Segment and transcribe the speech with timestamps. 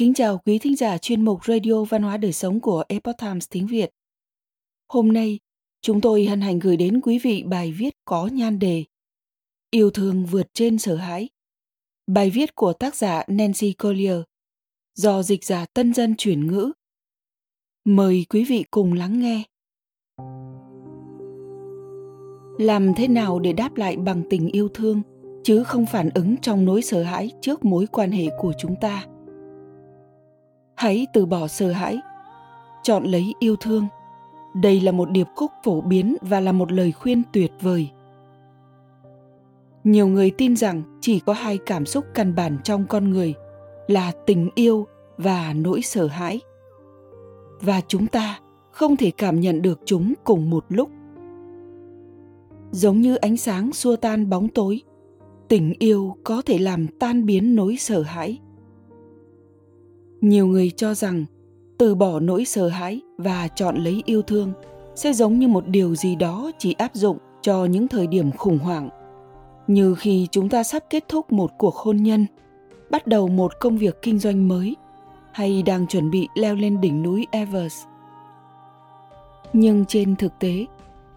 [0.00, 3.48] Kính chào quý thính giả chuyên mục Radio Văn hóa Đời Sống của Epoch Times
[3.50, 3.90] tiếng Việt.
[4.88, 5.38] Hôm nay,
[5.82, 8.84] chúng tôi hân hạnh gửi đến quý vị bài viết có nhan đề
[9.70, 11.28] Yêu thương vượt trên sợ hãi.
[12.06, 14.20] Bài viết của tác giả Nancy Collier
[14.94, 16.72] do dịch giả tân dân chuyển ngữ.
[17.84, 19.42] Mời quý vị cùng lắng nghe.
[22.58, 25.02] Làm thế nào để đáp lại bằng tình yêu thương,
[25.44, 29.06] chứ không phản ứng trong nỗi sợ hãi trước mối quan hệ của chúng ta?
[30.80, 31.98] Hãy từ bỏ sợ hãi.
[32.82, 33.86] Chọn lấy yêu thương.
[34.54, 37.90] Đây là một điệp khúc phổ biến và là một lời khuyên tuyệt vời.
[39.84, 43.34] Nhiều người tin rằng chỉ có hai cảm xúc căn bản trong con người
[43.88, 46.40] là tình yêu và nỗi sợ hãi.
[47.60, 48.38] Và chúng ta
[48.70, 50.90] không thể cảm nhận được chúng cùng một lúc.
[52.70, 54.82] Giống như ánh sáng xua tan bóng tối,
[55.48, 58.38] tình yêu có thể làm tan biến nỗi sợ hãi
[60.20, 61.24] nhiều người cho rằng,
[61.78, 64.52] từ bỏ nỗi sợ hãi và chọn lấy yêu thương
[64.94, 68.58] sẽ giống như một điều gì đó chỉ áp dụng cho những thời điểm khủng
[68.58, 68.88] hoảng.
[69.66, 72.26] Như khi chúng ta sắp kết thúc một cuộc hôn nhân,
[72.90, 74.76] bắt đầu một công việc kinh doanh mới,
[75.32, 77.86] hay đang chuẩn bị leo lên đỉnh núi everest.
[79.52, 80.66] Nhưng trên thực tế,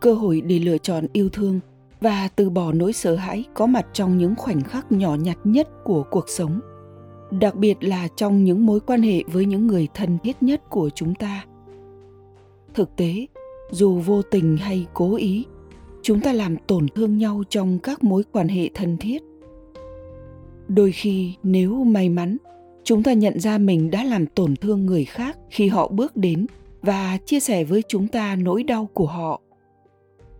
[0.00, 1.60] cơ hội để lựa chọn yêu thương
[2.00, 5.68] và từ bỏ nỗi sợ hãi có mặt trong những khoảnh khắc nhỏ nhặt nhất
[5.84, 6.60] của cuộc sống
[7.30, 10.90] đặc biệt là trong những mối quan hệ với những người thân thiết nhất của
[10.90, 11.44] chúng ta.
[12.74, 13.26] Thực tế,
[13.70, 15.44] dù vô tình hay cố ý,
[16.02, 19.22] chúng ta làm tổn thương nhau trong các mối quan hệ thân thiết.
[20.68, 22.36] Đôi khi, nếu may mắn,
[22.84, 26.46] chúng ta nhận ra mình đã làm tổn thương người khác khi họ bước đến
[26.82, 29.40] và chia sẻ với chúng ta nỗi đau của họ.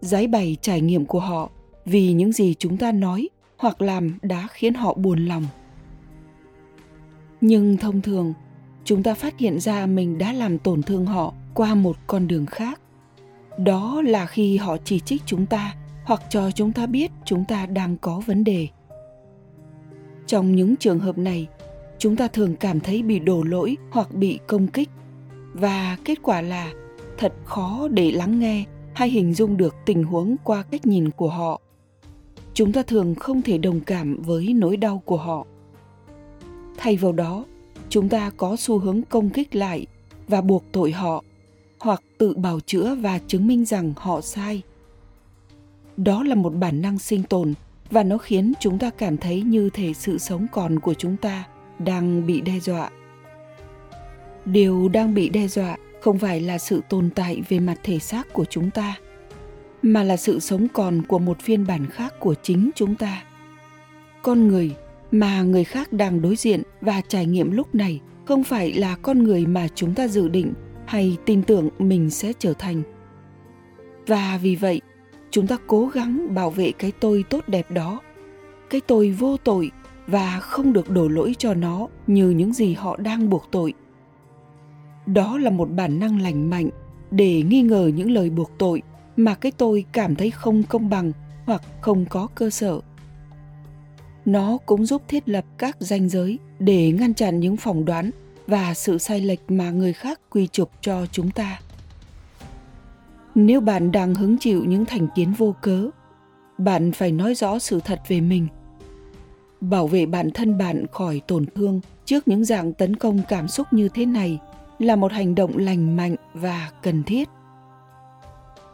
[0.00, 1.50] Giải bày trải nghiệm của họ
[1.84, 5.44] vì những gì chúng ta nói hoặc làm đã khiến họ buồn lòng
[7.40, 8.34] nhưng thông thường,
[8.84, 12.46] chúng ta phát hiện ra mình đã làm tổn thương họ qua một con đường
[12.46, 12.80] khác.
[13.58, 17.66] Đó là khi họ chỉ trích chúng ta hoặc cho chúng ta biết chúng ta
[17.66, 18.68] đang có vấn đề.
[20.26, 21.46] Trong những trường hợp này,
[21.98, 24.88] chúng ta thường cảm thấy bị đổ lỗi hoặc bị công kích.
[25.52, 26.72] Và kết quả là
[27.18, 31.28] thật khó để lắng nghe hay hình dung được tình huống qua cách nhìn của
[31.28, 31.60] họ.
[32.54, 35.46] Chúng ta thường không thể đồng cảm với nỗi đau của họ
[36.78, 37.44] thay vào đó,
[37.88, 39.86] chúng ta có xu hướng công kích lại
[40.28, 41.24] và buộc tội họ,
[41.78, 44.62] hoặc tự bào chữa và chứng minh rằng họ sai.
[45.96, 47.54] Đó là một bản năng sinh tồn
[47.90, 51.44] và nó khiến chúng ta cảm thấy như thể sự sống còn của chúng ta
[51.78, 52.90] đang bị đe dọa.
[54.44, 58.32] Điều đang bị đe dọa không phải là sự tồn tại về mặt thể xác
[58.32, 58.94] của chúng ta,
[59.82, 63.24] mà là sự sống còn của một phiên bản khác của chính chúng ta.
[64.22, 64.74] Con người
[65.10, 69.22] mà người khác đang đối diện và trải nghiệm lúc này không phải là con
[69.22, 70.52] người mà chúng ta dự định
[70.86, 72.82] hay tin tưởng mình sẽ trở thành.
[74.06, 74.80] Và vì vậy,
[75.30, 78.00] chúng ta cố gắng bảo vệ cái tôi tốt đẹp đó,
[78.70, 79.70] cái tôi vô tội
[80.06, 83.74] và không được đổ lỗi cho nó như những gì họ đang buộc tội.
[85.06, 86.68] Đó là một bản năng lành mạnh
[87.10, 88.82] để nghi ngờ những lời buộc tội
[89.16, 91.12] mà cái tôi cảm thấy không công bằng
[91.46, 92.80] hoặc không có cơ sở
[94.28, 98.10] nó cũng giúp thiết lập các ranh giới để ngăn chặn những phỏng đoán
[98.46, 101.60] và sự sai lệch mà người khác quy chụp cho chúng ta.
[103.34, 105.90] Nếu bạn đang hứng chịu những thành kiến vô cớ,
[106.58, 108.46] bạn phải nói rõ sự thật về mình.
[109.60, 113.66] Bảo vệ bản thân bạn khỏi tổn thương trước những dạng tấn công cảm xúc
[113.70, 114.38] như thế này
[114.78, 117.28] là một hành động lành mạnh và cần thiết.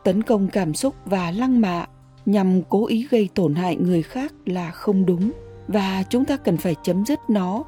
[0.05, 1.87] Tấn công cảm xúc và lăng mạ
[2.27, 5.33] nhằm cố ý gây tổn hại người khác là không đúng
[5.69, 7.65] và chúng ta cần phải chấm dứt nó.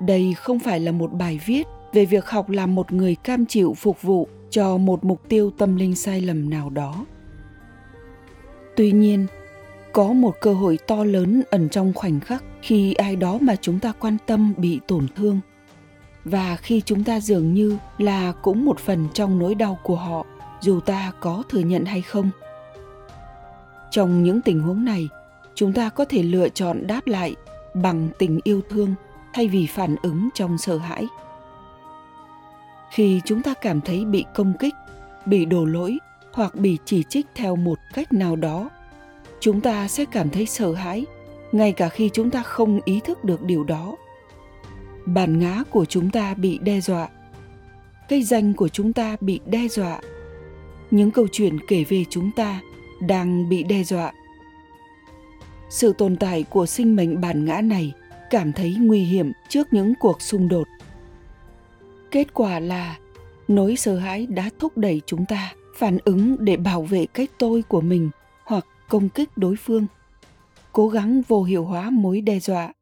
[0.00, 3.74] Đây không phải là một bài viết về việc học làm một người cam chịu
[3.74, 7.04] phục vụ cho một mục tiêu tâm linh sai lầm nào đó.
[8.76, 9.26] Tuy nhiên,
[9.92, 13.78] có một cơ hội to lớn ẩn trong khoảnh khắc khi ai đó mà chúng
[13.78, 15.40] ta quan tâm bị tổn thương.
[16.24, 20.26] Và khi chúng ta dường như là cũng một phần trong nỗi đau của họ,
[20.60, 22.30] dù ta có thừa nhận hay không.
[23.90, 25.08] Trong những tình huống này
[25.58, 27.34] chúng ta có thể lựa chọn đáp lại
[27.74, 28.94] bằng tình yêu thương
[29.32, 31.06] thay vì phản ứng trong sợ hãi.
[32.90, 34.74] Khi chúng ta cảm thấy bị công kích,
[35.26, 35.98] bị đổ lỗi
[36.32, 38.70] hoặc bị chỉ trích theo một cách nào đó,
[39.40, 41.06] chúng ta sẽ cảm thấy sợ hãi,
[41.52, 43.96] ngay cả khi chúng ta không ý thức được điều đó.
[45.06, 47.08] Bản ngã của chúng ta bị đe dọa
[48.08, 50.00] cây danh của chúng ta bị đe dọa.
[50.90, 52.60] Những câu chuyện kể về chúng ta
[53.00, 54.12] đang bị đe dọa
[55.70, 57.92] sự tồn tại của sinh mệnh bản ngã này
[58.30, 60.68] cảm thấy nguy hiểm trước những cuộc xung đột.
[62.10, 62.98] Kết quả là,
[63.48, 67.62] nỗi sợ hãi đã thúc đẩy chúng ta phản ứng để bảo vệ cái tôi
[67.62, 68.10] của mình
[68.44, 69.86] hoặc công kích đối phương.
[70.72, 72.72] Cố gắng vô hiệu hóa mối đe dọa.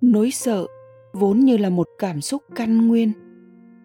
[0.00, 0.66] Nỗi sợ
[1.12, 3.12] vốn như là một cảm xúc căn nguyên,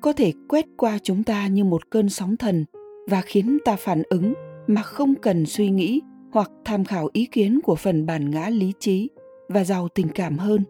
[0.01, 2.65] có thể quét qua chúng ta như một cơn sóng thần
[3.07, 4.33] và khiến ta phản ứng
[4.67, 6.01] mà không cần suy nghĩ
[6.31, 9.09] hoặc tham khảo ý kiến của phần bản ngã lý trí
[9.47, 10.63] và giàu tình cảm hơn.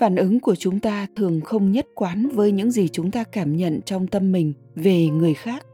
[0.00, 3.56] Phản ứng của chúng ta thường không nhất quán với những gì chúng ta cảm
[3.56, 5.66] nhận trong tâm mình về người khác.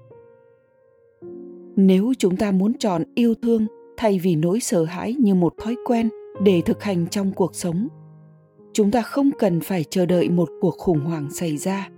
[1.76, 3.66] Nếu chúng ta muốn chọn yêu thương
[3.96, 6.08] thay vì nỗi sợ hãi như một thói quen
[6.42, 7.88] để thực hành trong cuộc sống,
[8.72, 11.88] chúng ta không cần phải chờ đợi một cuộc khủng hoảng xảy ra.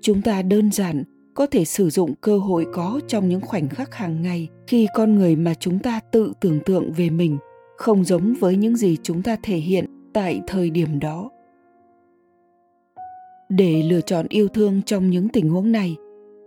[0.00, 1.04] Chúng ta đơn giản
[1.36, 5.14] có thể sử dụng cơ hội có trong những khoảnh khắc hàng ngày khi con
[5.14, 7.38] người mà chúng ta tự tưởng tượng về mình
[7.76, 11.30] không giống với những gì chúng ta thể hiện tại thời điểm đó.
[13.48, 15.96] Để lựa chọn yêu thương trong những tình huống này,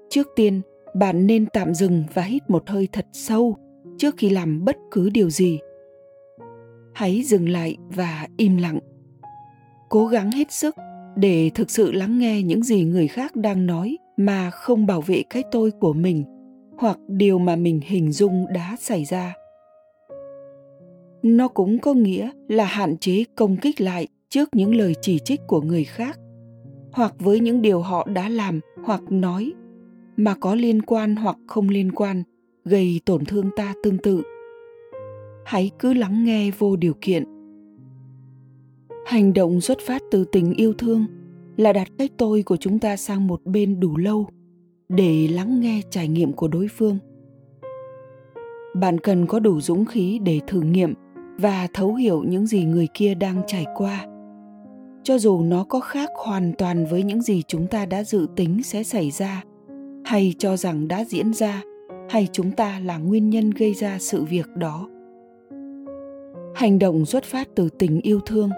[0.09, 0.61] trước tiên,
[0.95, 3.57] bạn nên tạm dừng và hít một hơi thật sâu
[3.97, 5.59] trước khi làm bất cứ điều gì.
[6.93, 8.79] Hãy dừng lại và im lặng.
[9.89, 10.75] Cố gắng hết sức
[11.15, 15.23] để thực sự lắng nghe những gì người khác đang nói mà không bảo vệ
[15.29, 16.23] cái tôi của mình
[16.77, 19.33] hoặc điều mà mình hình dung đã xảy ra.
[21.23, 25.41] Nó cũng có nghĩa là hạn chế công kích lại trước những lời chỉ trích
[25.47, 26.19] của người khác
[26.91, 29.53] hoặc với những điều họ đã làm hoặc nói
[30.17, 32.23] mà có liên quan hoặc không liên quan,
[32.65, 34.21] gây tổn thương ta tương tự.
[35.45, 37.23] Hãy cứ lắng nghe vô điều kiện.
[39.05, 41.05] Hành động xuất phát từ tình yêu thương
[41.59, 44.27] là đặt cái tôi của chúng ta sang một bên đủ lâu
[44.89, 46.97] để lắng nghe trải nghiệm của đối phương.
[48.75, 50.93] Bạn cần có đủ dũng khí để thử nghiệm
[51.37, 54.05] và thấu hiểu những gì người kia đang trải qua.
[55.03, 58.63] Cho dù nó có khác hoàn toàn với những gì chúng ta đã dự tính
[58.63, 59.43] sẽ xảy ra,
[60.05, 61.63] hay cho rằng đã diễn ra,
[62.09, 64.89] hay chúng ta là nguyên nhân gây ra sự việc đó.
[66.55, 68.49] Hành động xuất phát từ tình yêu thương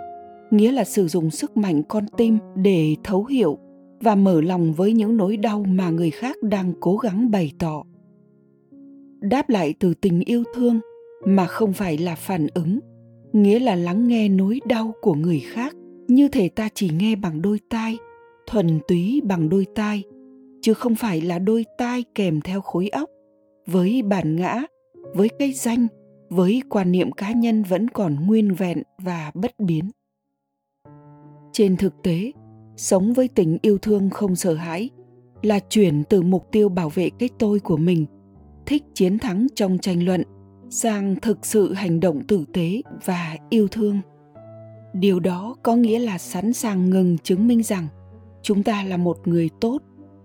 [0.52, 3.58] nghĩa là sử dụng sức mạnh con tim để thấu hiểu
[4.00, 7.84] và mở lòng với những nỗi đau mà người khác đang cố gắng bày tỏ.
[9.22, 10.80] Đáp lại từ tình yêu thương
[11.26, 12.80] mà không phải là phản ứng,
[13.34, 15.76] nghĩa là lắng nghe nỗi đau của người khác.
[16.08, 17.98] Như thể ta chỉ nghe bằng đôi tai,
[18.48, 20.04] thuần túy bằng đôi tai,
[20.62, 23.10] chứ không phải là đôi tai kèm theo khối óc,
[23.68, 24.64] với bản ngã,
[25.14, 25.88] với cây danh,
[26.30, 29.90] với quan niệm cá nhân vẫn còn nguyên vẹn và bất biến
[31.52, 32.32] trên thực tế,
[32.78, 34.90] sống với tình yêu thương không sợ hãi
[35.42, 38.06] là chuyển từ mục tiêu bảo vệ cái tôi của mình,
[38.66, 40.24] thích chiến thắng trong tranh luận,
[40.70, 44.00] sang thực sự hành động tử tế và yêu thương.
[44.94, 47.88] Điều đó có nghĩa là sẵn sàng ngừng chứng minh rằng
[48.42, 49.78] chúng ta là một người tốt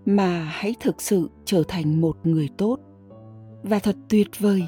[0.04, 2.80] mà hãy thực sự trở thành một người tốt.
[3.62, 4.62] Và thật tuyệt vời,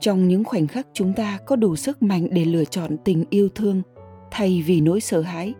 [0.00, 3.48] trong những khoảnh khắc chúng ta có đủ sức mạnh để lựa chọn tình yêu
[3.54, 3.82] thương
[4.30, 5.54] thay vì nỗi sợ hãi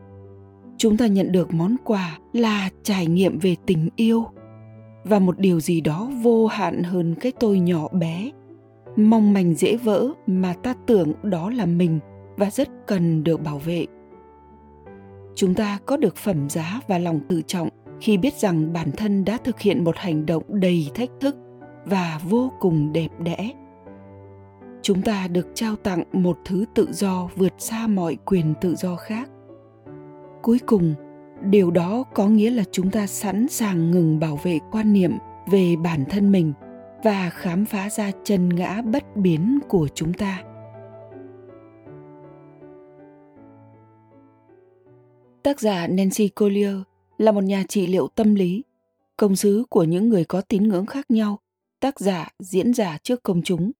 [0.83, 4.25] chúng ta nhận được món quà là trải nghiệm về tình yêu.
[5.05, 8.31] Và một điều gì đó vô hạn hơn cái tôi nhỏ bé.
[8.97, 11.99] Mong manh dễ vỡ mà ta tưởng đó là mình
[12.37, 13.87] và rất cần được bảo vệ.
[15.35, 17.69] Chúng ta có được phẩm giá và lòng tự trọng
[18.01, 21.37] khi biết rằng bản thân đã thực hiện một hành động đầy thách thức
[21.85, 23.51] và vô cùng đẹp đẽ.
[24.83, 28.97] Chúng ta được trao tặng một thứ tự do vượt xa mọi quyền tự do
[28.97, 29.31] khác
[30.43, 30.95] cuối cùng,
[31.51, 35.13] điều đó có nghĩa là chúng ta sẵn sàng ngừng bảo vệ quan niệm
[35.51, 36.53] về bản thân mình
[37.05, 40.43] và khám phá ra chân ngã bất biến của chúng ta.
[45.43, 46.77] Tác giả nancy collier
[47.19, 48.63] là một nhà trị liệu tâm lý,
[49.17, 51.39] công sứ của những người có tín ngưỡng khác nhau,
[51.81, 53.73] tác giả, diễn giả trước công chúng.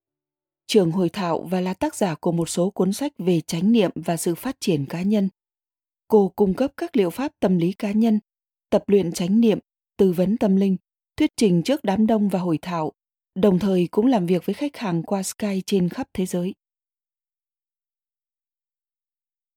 [0.67, 3.91] Trường hội thảo và là tác giả của một số cuốn sách về chánh niệm
[3.95, 5.29] và sự phát triển cá nhân
[6.13, 8.19] cô cung cấp các liệu pháp tâm lý cá nhân,
[8.69, 9.59] tập luyện chánh niệm,
[9.97, 10.77] tư vấn tâm linh,
[11.17, 12.91] thuyết trình trước đám đông và hội thảo,
[13.35, 16.53] đồng thời cũng làm việc với khách hàng qua skype trên khắp thế giới.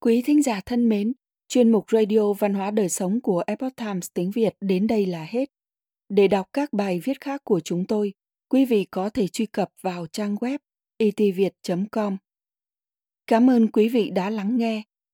[0.00, 1.12] Quý thính giả thân mến,
[1.48, 5.24] chuyên mục radio văn hóa đời sống của epoch times tiếng việt đến đây là
[5.24, 5.50] hết.
[6.08, 8.12] Để đọc các bài viết khác của chúng tôi,
[8.48, 10.58] quý vị có thể truy cập vào trang web
[10.96, 11.54] e itviet
[11.92, 12.16] com.
[13.26, 14.82] Cảm ơn quý vị đã lắng nghe